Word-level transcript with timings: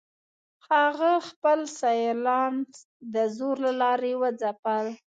هغه 0.69 1.11
خپل 1.29 1.59
سیالان 1.79 2.53
د 3.13 3.15
زور 3.37 3.55
له 3.65 3.71
لارې 3.81 4.11
وځپل. 4.21 4.85